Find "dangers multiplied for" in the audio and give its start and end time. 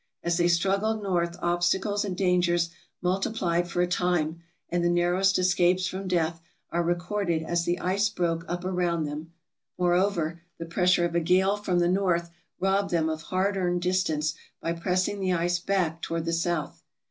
2.17-3.83